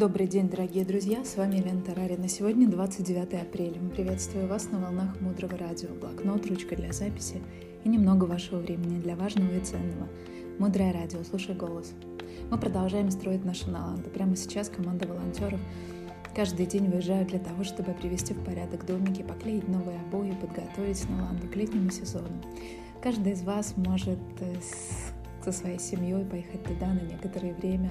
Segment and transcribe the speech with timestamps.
[0.00, 2.26] Добрый день, дорогие друзья, с вами Лена Тарарина.
[2.26, 3.78] Сегодня 29 апреля.
[3.78, 5.90] Мы приветствуем вас на волнах Мудрого Радио.
[5.90, 7.42] Блокнот, ручка для записи
[7.84, 10.08] и немного вашего времени для важного и ценного.
[10.58, 11.92] Мудрое Радио, слушай голос.
[12.50, 14.08] Мы продолжаем строить наши наланды.
[14.08, 15.60] Прямо сейчас команда волонтеров
[16.34, 21.46] каждый день выезжают для того, чтобы привести в порядок домики, поклеить новые обои, подготовить наланду
[21.46, 22.42] к летнему сезону.
[23.02, 24.54] Каждый из вас может э,
[25.44, 27.90] со своей семьей поехать туда на некоторое время,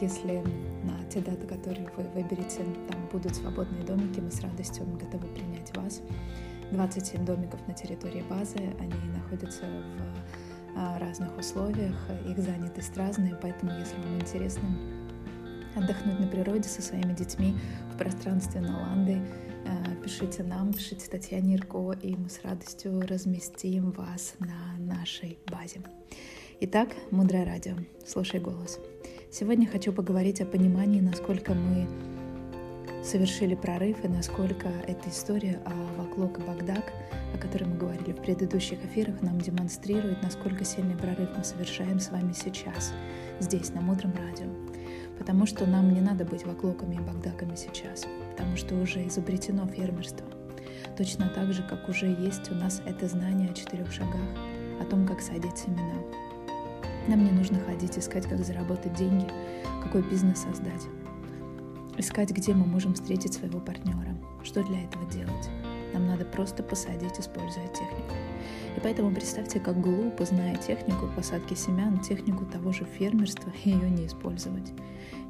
[0.00, 0.42] если
[0.84, 5.76] на те даты, которые вы выберете, там будут свободные домики, мы с радостью готовы принять
[5.76, 6.02] вас.
[6.70, 11.96] 27 домиков на территории базы, они находятся в а, разных условиях,
[12.28, 14.68] их занятость разная, поэтому если вам интересно
[15.74, 17.54] отдохнуть на природе со своими детьми
[17.92, 19.20] в пространстве Наланды,
[19.66, 25.80] а, пишите нам, пишите Татьяне Ирко, и мы с радостью разместим вас на нашей базе.
[26.60, 27.76] Итак, Мудрое радио.
[28.06, 28.78] Слушай голос.
[29.30, 31.86] Сегодня хочу поговорить о понимании, насколько мы
[33.04, 36.90] совершили прорыв и насколько эта история о Ваклок и Багдак,
[37.34, 42.10] о которой мы говорили в предыдущих эфирах, нам демонстрирует, насколько сильный прорыв мы совершаем с
[42.10, 42.94] вами сейчас,
[43.38, 44.48] здесь, на Мудром радио.
[45.18, 50.26] Потому что нам не надо быть Ваклоками и Багдаками сейчас, потому что уже изобретено фермерство.
[50.96, 54.22] Точно так же, как уже есть у нас это знание о четырех шагах,
[54.80, 55.96] о том, как садить семена,
[57.08, 59.26] нам не нужно ходить искать, как заработать деньги,
[59.82, 60.86] какой бизнес создать.
[61.96, 64.16] Искать, где мы можем встретить своего партнера.
[64.44, 65.48] Что для этого делать?
[65.92, 68.14] Нам надо просто посадить, используя технику.
[68.76, 74.06] И поэтому представьте, как глупо, зная технику посадки семян, технику того же фермерства, ее не
[74.06, 74.72] использовать.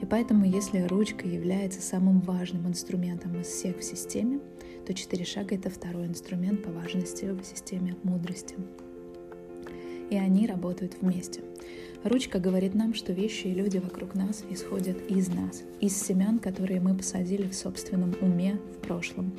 [0.02, 4.40] И поэтому, если ручка является самым важным инструментом из всех в системе,
[4.86, 8.56] то четыре шага— это второй инструмент по важности в системе мудрости.
[10.10, 11.42] И они работают вместе.
[12.04, 16.80] Ручка говорит нам, что вещи и люди вокруг нас исходят из нас, из семян, которые
[16.80, 19.32] мы посадили в собственном уме в прошлом.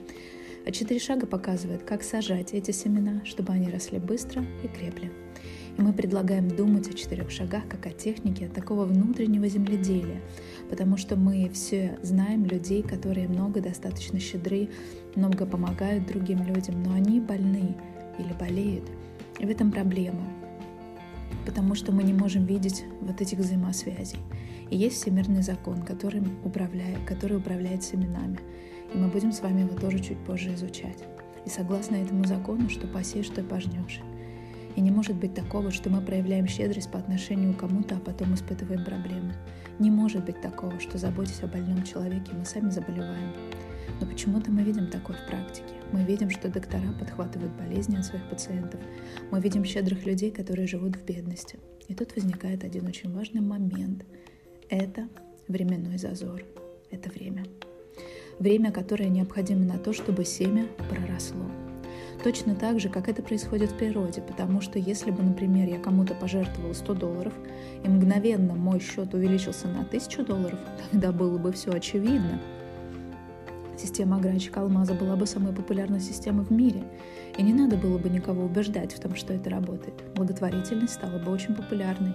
[0.65, 5.09] А четыре шага показывают, как сажать эти семена, чтобы они росли быстро и крепли.
[5.77, 10.21] И мы предлагаем думать о четырех шагах как о технике такого внутреннего земледелия,
[10.69, 14.69] потому что мы все знаем людей, которые много достаточно щедры,
[15.15, 17.77] много помогают другим людям, но они больны
[18.19, 18.83] или болеют.
[19.39, 20.38] И в этом проблема
[21.49, 24.19] потому что мы не можем видеть вот этих взаимосвязей.
[24.69, 28.39] И есть всемирный закон, который управляет, который управляет семенами.
[28.93, 30.99] И мы будем с вами его тоже чуть позже изучать.
[31.47, 33.99] И согласно этому закону, что посеешь, что пожнешь.
[34.75, 38.35] И не может быть такого, что мы проявляем щедрость по отношению к кому-то, а потом
[38.35, 39.33] испытываем проблемы.
[39.79, 43.33] Не может быть такого, что заботясь о больном человеке, мы сами заболеваем.
[43.99, 45.73] Но почему-то мы видим такое в практике.
[45.91, 48.79] Мы видим, что доктора подхватывают болезни от своих пациентов.
[49.31, 51.59] Мы видим щедрых людей, которые живут в бедности.
[51.87, 54.05] И тут возникает один очень важный момент.
[54.69, 55.09] Это
[55.47, 56.43] временной зазор.
[56.91, 57.45] Это время.
[58.39, 61.45] Время, которое необходимо на то, чтобы семя проросло.
[62.23, 66.13] Точно так же, как это происходит в природе, потому что если бы, например, я кому-то
[66.13, 67.33] пожертвовал 100 долларов,
[67.83, 70.59] и мгновенно мой счет увеличился на 1000 долларов,
[70.91, 72.41] тогда было бы все очевидно–
[73.79, 76.83] Система ограничек алмаза была бы самой популярной системой в мире,
[77.37, 79.93] и не надо было бы никого убеждать в том, что это работает.
[80.15, 82.13] Благотворительность стала бы очень популярной.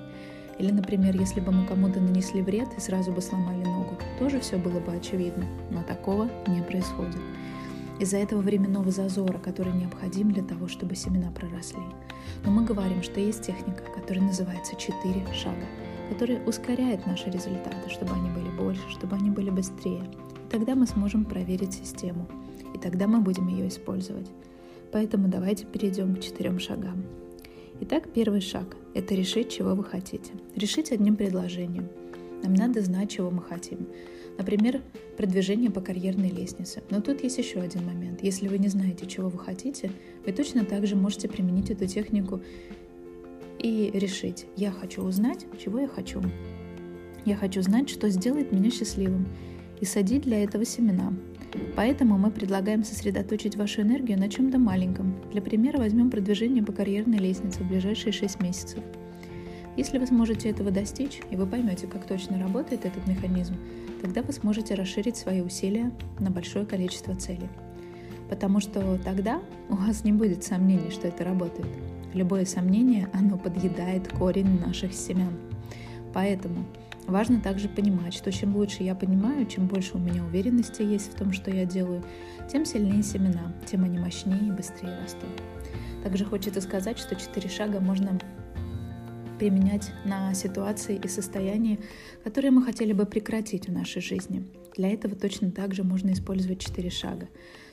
[0.58, 4.58] Или, например, если бы мы кому-то нанесли вред и сразу бы сломали ногу, тоже все
[4.58, 7.20] было бы очевидно, но такого не происходит.
[7.98, 11.82] Из-за этого временного зазора, который необходим для того, чтобы семена проросли.
[12.44, 15.66] Но мы говорим, что есть техника, которая называется «четыре шага»,
[16.10, 20.02] которая ускоряет наши результаты, чтобы они были больше, чтобы они были быстрее
[20.54, 22.28] тогда мы сможем проверить систему,
[22.76, 24.30] и тогда мы будем ее использовать.
[24.92, 27.02] Поэтому давайте перейдем к четырем шагам.
[27.80, 30.30] Итак, первый шаг– это решить, чего вы хотите.
[30.54, 31.88] Решить одним предложением.
[32.44, 33.88] Нам надо знать, чего мы хотим.
[34.38, 34.80] Например,
[35.16, 36.84] продвижение по карьерной лестнице.
[36.88, 38.22] Но тут есть еще один момент.
[38.22, 39.90] Если вы не знаете, чего вы хотите,
[40.24, 42.40] вы точно так же можете применить эту технику
[43.58, 46.22] и решить, я хочу узнать, чего я хочу.
[47.24, 49.26] Я хочу знать, что сделает меня счастливым
[49.84, 51.12] и садить для этого семена.
[51.76, 55.14] Поэтому мы предлагаем сосредоточить вашу энергию на чем-то маленьком.
[55.30, 58.82] Для примера возьмем продвижение по карьерной лестнице в ближайшие 6 месяцев.
[59.76, 63.56] Если вы сможете этого достичь, и вы поймете, как точно работает этот механизм,
[64.00, 67.50] тогда вы сможете расширить свои усилия на большое количество целей.
[68.30, 71.68] Потому что тогда у вас не будет сомнений, что это работает.
[72.14, 75.34] Любое сомнение, оно подъедает корень наших семян.
[76.14, 76.64] Поэтому
[77.06, 81.16] Важно также понимать, что чем лучше я понимаю, чем больше у меня уверенности есть в
[81.16, 82.02] том, что я делаю,
[82.50, 85.28] тем сильнее семена, тем они мощнее и быстрее растут.
[86.02, 88.18] Также хочется сказать, что четыре шага можно
[89.38, 91.78] применять на ситуации и состояния,
[92.22, 94.44] которые мы хотели бы прекратить в нашей жизни.
[94.76, 97.28] Для этого точно так же можно использовать четыре шага.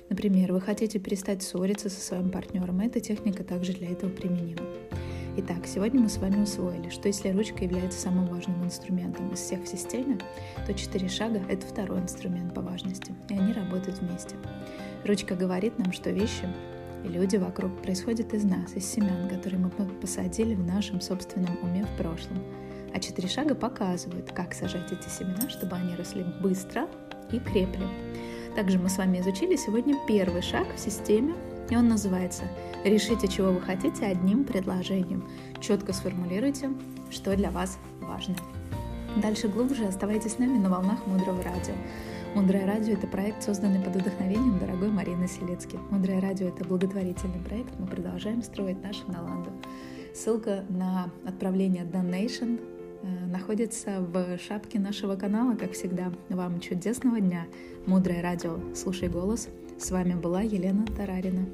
[0.10, 4.62] Например, вы хотите перестать ссориться со своим партнером, эта техника также для этого применима.
[5.38, 9.64] Итак, сегодня мы с вами усвоили, что если ручка является самым важным инструментом из всех
[9.64, 10.20] в системе,
[10.68, 14.36] то четыре шага— это второй инструмент по важности, и они работают вместе.
[15.06, 16.50] Ручка говорит нам, что вещи
[17.06, 21.86] и люди вокруг происходят из нас, из семян, которые мы посадили в нашем собственном уме
[21.86, 22.40] в прошлом.
[22.94, 26.90] А четыре шага показывают, как сажать эти семена, чтобы они росли быстро
[27.32, 27.88] и крепли.
[28.58, 31.36] Также мы с вами изучили сегодня первый шаг в системе,
[31.70, 32.44] и он называется
[32.84, 35.28] «Решите, чего вы хотите одним предложением».
[35.60, 36.70] Четко сформулируйте,
[37.10, 38.36] что для вас важно.
[39.22, 41.74] Дальше глубже оставайтесь с нами на волнах Мудрого Радио.
[42.34, 45.78] Мудрое радио– это проект, созданный под вдохновением дорогой Марины Селецки.
[45.90, 49.52] Мудрое радио– это благотворительный проект, мы продолжаем строить нашу Наланду.
[50.16, 52.58] Ссылка на отправление Donation
[53.04, 56.12] Э, находится в шапке нашего канала, как всегда.
[56.30, 57.48] Вам чудесного дня.
[57.88, 58.60] Мудрое радио.
[58.76, 59.50] Слушай голос.
[59.80, 61.46] С вами была Елена Тарарина.